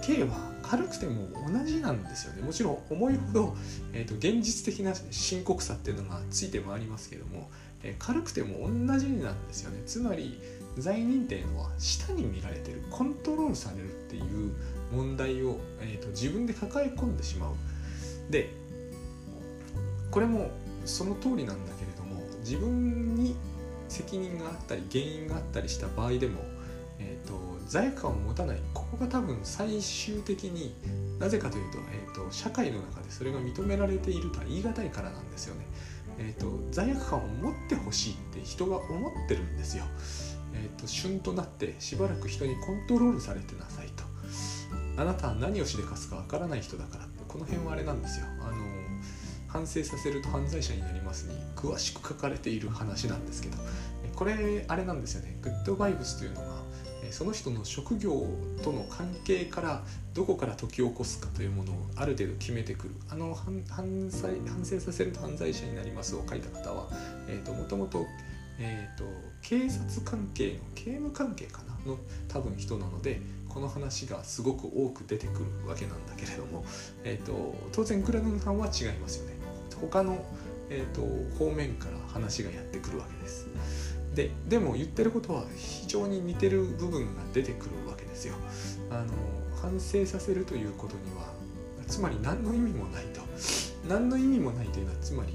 [0.03, 2.41] 刑は軽くても同じなんですよね。
[2.41, 3.55] もちろん重いほど、
[3.93, 7.49] えーと、現実的な深刻さっていうのがついて回りますけども、
[7.83, 9.81] えー、軽くても同じなんですよね。
[9.85, 10.39] つまり
[10.77, 14.53] 罪人っていうのは下に見られてるコントロールされるっていう
[14.91, 17.53] 問題を、えーと、と自分で抱え込んでしまう。
[18.29, 18.49] で
[20.11, 20.51] これも
[20.85, 23.35] その通りなんだけれども自分に
[23.93, 26.41] 責任があったり原因があったりした場合でも
[26.99, 27.33] えー、と
[27.67, 30.73] 罪悪感を持たないここが多分最終的に
[31.19, 35.65] なぜかというと,、えーと、社会の中でそれが認められているとは言い難いからなんですよね。
[36.19, 39.85] えーと、罪悪感を持ってほしいって人が思ってるんですよ。
[40.53, 44.03] えーと、旬となってしばらく人にコントロールされてなさいと。
[44.95, 48.27] あなたは何をしでかすかわからない人だからってこの辺はあれなんですよ。
[48.41, 48.82] あの
[49.53, 53.57] 反省させると犯罪者になりますに詳しく書かれている話なんですけど
[54.15, 55.37] これあれなんですよね。
[55.41, 56.63] グッドバイブスというのが
[57.11, 58.25] その人の職業
[58.63, 62.95] との関係からどこから解き起こすかというものをある程度決めてくる。
[63.09, 63.85] あの反反
[64.47, 66.87] 反省させると犯罪者になりますを書いた方は、
[67.27, 68.05] えーと、もともと,、
[68.59, 69.03] えーと、
[69.41, 71.73] 警察関係の刑務関係かな？
[71.85, 76.65] の多分人なのでこの話がすごく多く出てくるわけなんだけれども、
[77.03, 79.32] えーと、当然倉野さんは違いますよね。
[79.89, 80.23] 他の、
[80.69, 81.01] えー、と
[81.37, 83.47] 方面から話がやってくるわけです。
[84.15, 88.35] ででも言ってることは非常に似てる部分が出てくるわけですよ。
[88.91, 89.13] あの
[89.61, 91.33] 反省させるということには
[91.87, 93.21] つまり何の意味もないと
[93.87, 95.33] 何の意味もないというのはつまり、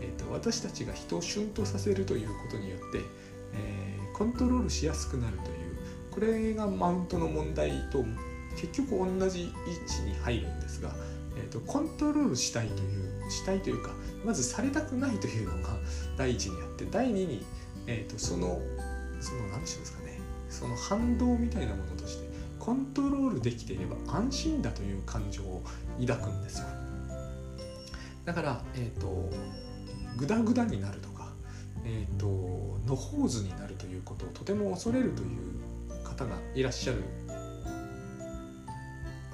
[0.00, 3.00] えーと、私たちが人をシュンとさせるということによって、
[3.54, 5.76] えー、コントロールしやすくなるという
[6.10, 8.04] これがマウントの問題と
[8.56, 10.92] 結局同じ位置に入るんですが、
[11.36, 13.90] えーとコントロールしたいというしたいというか
[14.24, 15.70] まずされたくないというのが
[16.16, 17.44] 第一にあって第二に
[17.88, 18.60] えーと、その
[19.20, 22.28] その何て言うんですかねその反動みたいなものとして
[22.60, 25.62] コントロールできていれば安心だという感情を
[25.98, 26.66] 抱くんですよ。
[28.26, 29.30] だからえっ、ー、と
[30.18, 31.32] グダグダになるとか
[31.84, 32.26] えっ、ー、と
[32.86, 37.02] 野放図になるということをとても恐れるという方がいらっしゃる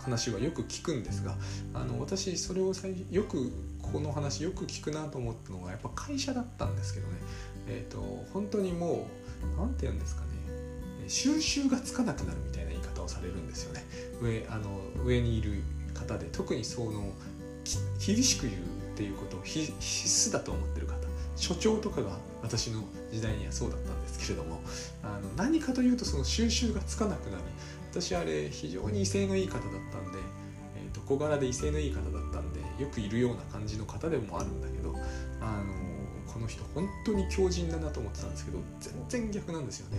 [0.04, 1.34] 話はよく聞くんですが
[1.72, 3.50] あの私それを最よく
[3.82, 7.14] この話よく聞くなと思ったのがやっぱ会社だったんですけどね。
[7.68, 9.06] えっ、ー、と本当にも
[9.56, 10.28] う何て言うんですかね。
[11.08, 13.84] 収集がつかなくなるみたいな言い方をされるんですよね。
[14.20, 15.62] 上あの上にいる
[15.94, 17.12] 方で特にその
[18.04, 21.04] 厳しく言うっていうことを必須だと思ってる方。
[21.36, 24.60] 所長とかが私の時代にはそうだったんですけれども
[25.02, 27.42] あの何かというとその収集がつかなくなる。
[28.00, 29.60] 私あれ非常に威勢のいい方だっ
[29.92, 30.18] たんで、
[30.76, 34.92] えーと、小柄で威勢のいい方だったんでよくいるような感じの方でもあるんだけど
[35.40, 38.58] あのこの人本当に強靭だなと思ってたんですけど
[39.08, 39.98] 全然逆なんですよね。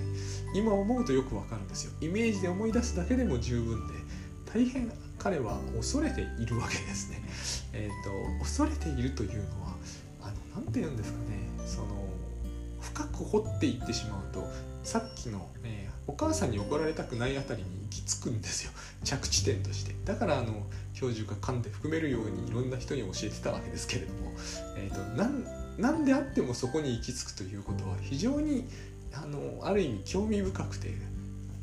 [0.53, 1.93] 今思うとよくわかるんですよ。
[2.01, 3.93] イメージで思い出すだけでも十分で
[4.53, 7.23] 大変彼は恐れているわけですね。
[7.71, 9.77] えっ、ー、と恐れているというのは
[10.53, 11.25] 何て言うんですかね。
[11.65, 12.05] その
[12.81, 14.45] 深く掘っていってしまうと
[14.83, 18.71] さっきの、えー、お母さんに怒られたくないあたりに行き着くんですよ。
[19.03, 19.95] 着地点として。
[20.05, 24.31] だからあの教授が噛んで含めるようにいろんな人に教えてたわけですけれども、
[24.77, 25.01] えーと、
[25.77, 28.67] 何であってもそこに行き着くということは非常に
[29.13, 30.93] あのある意味興味深くて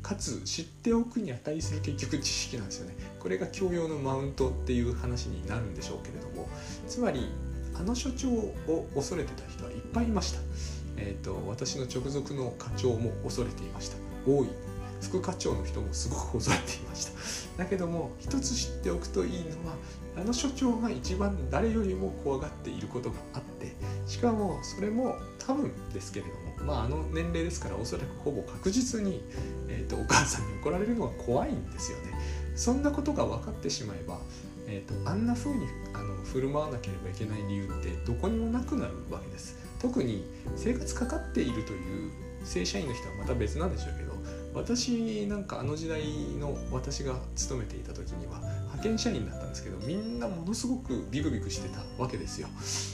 [0.01, 2.95] かつ知っておくに値する結局知識なんですよね。
[3.19, 6.49] これが教養のマウントっていう話になるんでしょうけれども。
[6.87, 7.29] つまり
[7.75, 10.39] あの所長を恐れてた人はいっぱいいました。
[10.97, 14.02] えーと、私の直属の課長も恐れていました。
[14.25, 14.47] 大い。
[15.03, 17.11] 副課長の人もすごくこぞっていました。
[17.63, 19.75] だけども一つ知っておくといいのは
[20.15, 23.75] あの所長が一番誰よりも怖がっていることがあって
[24.07, 29.21] しかもそれも多分ですけれどもまああの年齢ですからおそらくほぼ確実に、
[29.67, 32.13] えーと、お母さんに怒られるのは怖いんですよね。
[32.55, 34.19] そんなことが分かってしまえば、
[34.67, 39.57] えーと、あんな風にあの振る舞わなければいけない理由ってどこにもなくなるわけです。
[39.81, 42.11] 特に生活かかっているという
[42.45, 44.12] 正社員の人はまた別なんでしょうけど
[44.53, 46.01] 私なんかあの時代
[46.39, 52.47] の私が勤めていた時には派遣社員だったんですけどみんなものすごくビクビクしてたわけですよ。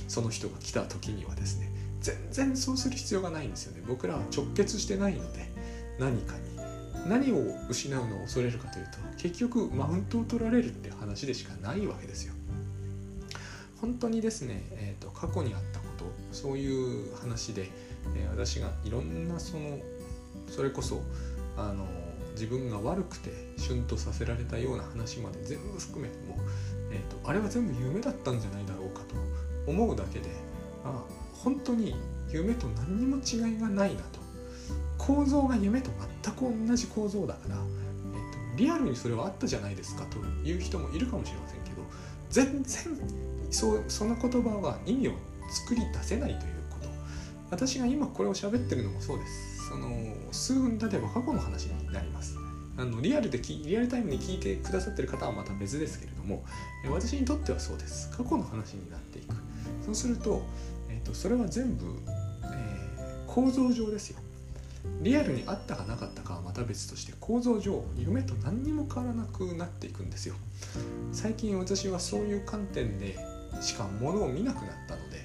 [0.07, 1.71] その人が来た時にはですね。
[2.01, 3.83] 全然そうする必要がないんですよね。
[3.87, 5.51] 僕らは直結してないので
[5.99, 6.49] 何かに。
[7.07, 7.37] 何を
[7.69, 12.33] 失うのを恐れるかというと結局マウントを取られるって話でしかないわけですよ。
[13.79, 17.69] 本当にですね、えーと、過去にあったことそういう話で、
[18.15, 19.79] えー、私がいろんなその
[20.49, 21.01] それこそ
[21.59, 21.85] あの
[22.33, 26.37] 自分が悪くてシュンとさせられたような話まで全部含めても、
[26.91, 29.15] えーと、あれは全部夢だったんじゃないだろうかと
[29.69, 30.29] 思うだけで
[30.85, 31.03] あ
[31.33, 31.95] 本当に
[32.29, 34.19] 夢と何にも違いがないなと。
[34.97, 35.89] 構造が夢と
[36.23, 41.81] 全く同じ構造だから、えーと、リアルにそれはあったじゃないですかという人もいるかもしれませんけど
[42.29, 42.99] 全然
[43.49, 45.13] そその言葉は意味を
[45.49, 46.89] 作り出せないということ。
[47.49, 49.58] 私が今これを喋ってるのもそうです。
[49.69, 49.87] その
[50.31, 52.35] 数分経てば過去の話になります。
[52.75, 56.43] あのリアルでリアルタイムに聞いてくださってる方はまた別ですけれども
[56.89, 58.09] 私にとってはそうです。
[58.09, 59.35] 過去の話になっていく。
[59.85, 60.41] そうすると,、
[60.89, 61.85] えーと、それは全部、
[62.45, 64.19] えー、構造上ですよ。
[65.01, 70.35] リアルにあったかなかったかはまた別として構造上夢と何にも変わらなくなっていくんですよ。
[71.11, 73.17] 最近私はそういう観点で
[73.61, 75.17] しかものを見なくなったので、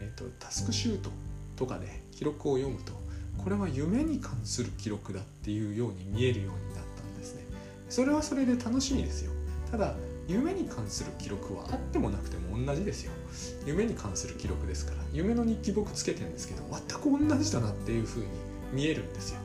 [0.00, 1.10] えーとタスクシュート
[1.56, 3.05] とかで記録を読むと
[3.42, 7.44] これは夢に関する記録だっていうように見えるようになったんですね。
[7.88, 9.32] それはそれで楽しみですよ。
[9.70, 9.94] ただ
[10.28, 13.12] 夢に関する記録はあってもなくても同じですよ。
[13.64, 18.28] 夢に関する記録ですから夢の日記僕つけてるんですけど全く同じだなっていう風に
[18.72, 19.40] 見えるんですよ。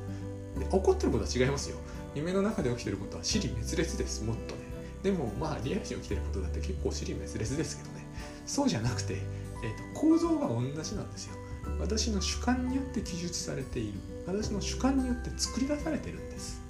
[0.58, 1.78] で起こってることは違いますよ。
[2.16, 4.24] 夢の中で起きてることは尻滅裂です。
[4.24, 4.62] もっとね。
[5.04, 8.06] でもまあリアルに起きてることだって結構尻滅裂ですけどね。
[8.46, 9.18] そうじゃなくて、
[9.64, 11.36] えーと構造が同じなんですよ。
[11.80, 14.00] 私の主観によって記述されている。
[14.28, 16.62] 私の主観によって作り出されてるんです。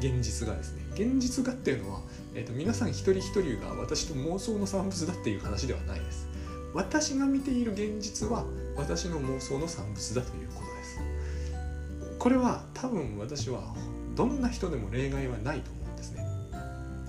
[0.00, 0.82] 現実がですね。
[0.94, 2.00] 現実がっていうのは、
[2.34, 6.28] えーと、皆さん一人一人が私と妄想の産物だっていう話ではないです。
[6.72, 8.44] 私が見ている現実は
[8.76, 11.00] 私の妄想の産物だということです。
[12.18, 13.74] これは多分私は
[14.14, 16.24] どんな人でも例外はないと思うんですね。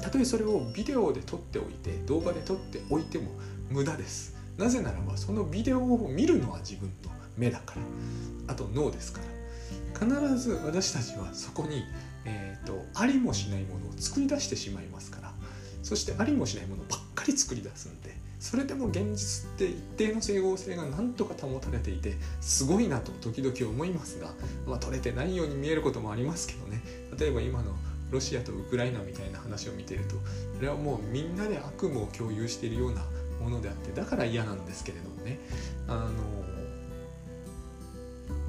[0.01, 3.31] たとえそれをビデオで撮っておいて動画で撮っておいても
[3.69, 4.30] 無駄です。
[4.57, 7.81] なぜならばそのビデオを見るのは自分の目だから。
[8.53, 9.25] あと脳ですから。
[9.99, 11.83] 必ず私たちはそこに、
[12.25, 15.31] えーと、ありもしないものを作り出してしまいますから。
[15.83, 24.31] そしてありもしないものばっかり作り出すんでそれでも現実って一定の整合性がなんとか保たれていてすごいなと時々思いますが、
[24.65, 26.81] まあ、取れてないように見えることもありますけどね。
[27.19, 27.75] 例えば今の
[28.09, 30.15] ロシアとウクライナみたいな話を見ていると
[30.55, 33.01] それはもうみんなで悪夢を共有しているような
[33.41, 35.39] ものであってだから嫌なんですけれどもね
[35.87, 36.11] あの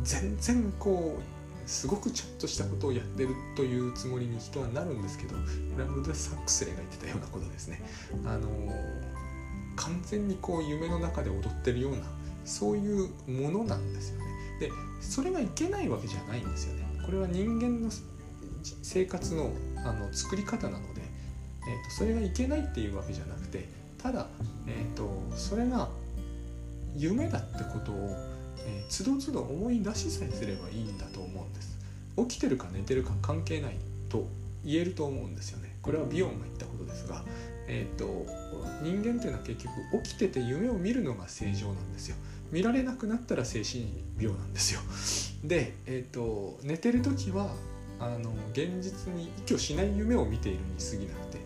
[0.05, 5.43] 全然こうすごくちゃんとしたことをやってるというつもりに人はなるんですけどこ
[5.79, 7.81] れはルダ・サックスレが言ってたようなことですね。
[8.27, 8.49] あの
[9.77, 12.03] 完全にこう夢の中で踊ってるような
[12.45, 14.27] そういうものなんですよね。
[14.61, 14.71] で
[15.01, 16.85] それがいけないわけじゃないんですよね。
[17.05, 17.91] これは人間の
[18.83, 19.51] 生活の
[19.85, 23.69] あの作り方なので、えーと、それがいけないっていうわけじゃなくて
[24.03, 24.27] ただ、
[24.67, 25.89] えーとそれが
[26.97, 28.33] 夢だってことを
[28.67, 31.79] えー、つどつど思い出しさえすればいいんだと思うんです。
[32.17, 33.77] 起きてるか寝てるか関係ない
[34.09, 34.29] と
[34.65, 35.77] 言えると思うんですよね。
[35.83, 37.25] これはビオンが言ったことですが、
[37.67, 38.27] えーと、
[38.83, 42.17] 人間っていうのは結局起きてて夢を見るのが正常なんですよ。
[42.51, 43.87] 見られなくなったら精神
[44.19, 44.81] 病なんですよ。
[45.43, 47.53] で、えーと、寝てる時は
[47.99, 51.39] あの現実に依拠しない夢を見ているに過ぎなくて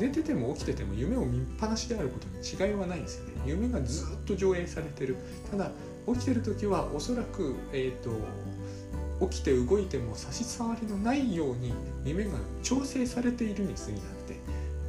[0.00, 5.16] 寝てても起きてても夢を見っぱなしであることに違いはないんですよね夢がずっと上映されてる
[5.50, 5.70] ただ
[6.06, 11.74] 起きてる時はおそらく、えーと、起きて動いても差し障りのないように
[12.04, 12.30] 夢が
[12.62, 14.40] 調整されているに過ぎなくて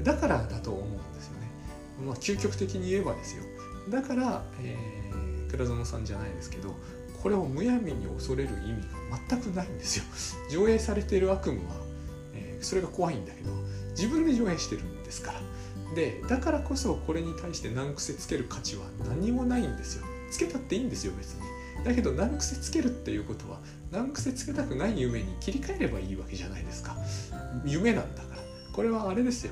[0.03, 1.51] だからだと思うんですよね。
[2.07, 3.43] まあ、究極的に言えばですよ。
[3.89, 6.74] だから、えー、倉園さんじゃないですけど
[7.22, 8.82] これをむやみに恐れる意味
[9.12, 10.05] が全くないんですよ。
[10.49, 11.76] 上映されている悪夢は、
[12.34, 13.51] えー、それが怖いんだけど
[13.91, 15.39] 自分で上映してるんですから。
[15.93, 20.05] でだからこそこれに対して難癖つける価値は何もないんですよ。
[20.32, 21.41] つけたっていいんですよ別に
[21.84, 23.59] だけど難癖つけるっていうことは
[23.91, 26.95] 難癖つけたくない夢に切り替えればいいわけじゃないですか
[27.66, 28.41] 夢なんだから
[28.72, 29.51] これはあれですよ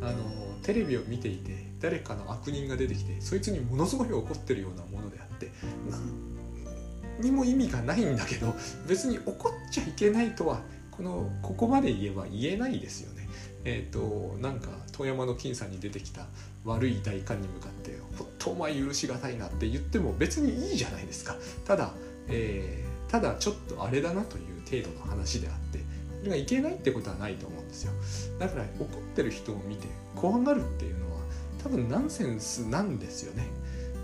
[0.00, 0.18] あの
[0.62, 5.50] テレビを見ていて誰かの悪人が出てきてそいつにものすごい怒ってるようなものであって
[5.90, 8.54] 何にも意味がないんだけど
[8.86, 10.60] 別に怒っちゃいけないとは
[11.00, 13.26] このここまで言えば言えないですよね。
[13.64, 16.26] え、ー、となんか遠山の金さんに出てきた
[16.66, 21.36] 悪い大官に向かって「ほっとお前許しがたいな」って言っても別にいいじゃないですか。
[21.64, 21.94] ただ、
[22.28, 25.80] えー、ただちょっとあれだなという程度の話であって
[26.18, 27.92] それがいけないってことはないと思うんですよ。
[28.38, 31.22] だから怒ってる人を見て怖がるっていうのは
[31.62, 33.46] 多分ナンセンスなんですよね。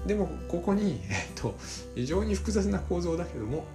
[0.07, 1.55] でもここに、えっと、
[1.95, 3.67] 非常に複雑な構造だけども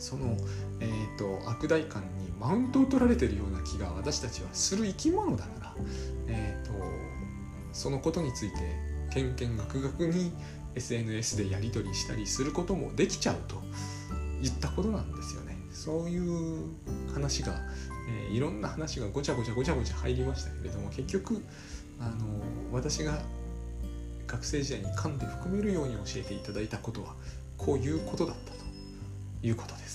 [0.00, 0.34] その、
[0.80, 5.74] えーと、悪大官にマウントを取られてるような気が私たちはする生き物だから、
[6.28, 6.72] えーと、
[7.72, 8.56] そのことについて
[9.12, 10.32] けんけんがくがくに
[10.74, 13.60] SNS でやり取りしたりすることもできちゃうと
[14.40, 15.58] 言ったことなんですよね。
[15.70, 16.68] そういう
[17.12, 17.54] 話が、
[18.08, 21.42] えー、いろんな話がごちゃごちゃごちゃごちゃ入りましたけれども結局
[22.00, 22.10] あの
[22.72, 23.18] 私が
[24.26, 27.14] 学生時代に噛んで含めるように教えていただいたことは
[27.58, 28.58] こういうことだったと
[29.42, 29.89] いうことです。